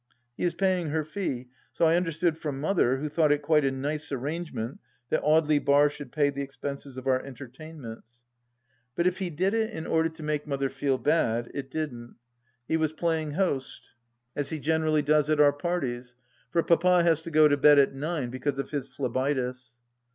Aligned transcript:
He 0.35 0.43
is 0.45 0.55
paying 0.55 0.89
her 0.89 1.03
fee, 1.03 1.49
so 1.71 1.85
I 1.85 1.95
understood 1.95 2.35
from 2.35 2.59
Mother, 2.59 2.97
who 2.97 3.07
thought 3.07 3.31
it 3.31 3.43
quite 3.43 3.63
a 3.63 3.69
nice 3.69 4.11
arrangement 4.11 4.79
that 5.11 5.21
Audely 5.21 5.63
Bar 5.63 5.91
should 5.91 6.11
pay 6.11 6.31
the 6.31 6.41
expenses 6.41 6.97
of 6.97 7.05
our 7.05 7.21
entertainments 7.21 8.23
1 8.95 8.95
But 8.95 9.05
if 9.05 9.19
he 9.19 9.29
did 9.29 9.53
it 9.53 9.69
in 9.69 9.85
order 9.85 10.09
48 10.09 10.09
THE 10.09 10.09
LAST 10.09 10.09
DITCH 10.13 10.17
to 10.17 10.23
make 10.23 10.47
Mother 10.47 10.69
feel 10.71 10.97
bad— 10.97 11.51
it 11.53 11.69
didn't. 11.69 12.15
He 12.67 12.77
was 12.77 12.93
playing 12.93 13.33
host, 13.33 13.91
as 14.35 14.49
he 14.49 14.57
generally 14.57 15.03
does 15.03 15.29
at 15.29 15.39
our 15.39 15.53
parties, 15.53 16.15
for 16.49 16.63
Papa 16.63 17.03
has 17.03 17.21
to 17.21 17.29
go 17.29 17.47
to 17.47 17.55
bed 17.55 17.77
at 17.77 17.93
nine, 17.93 18.31
because 18.31 18.57
of 18.57 18.71
his 18.71 18.87
phlebitis. 18.87 19.73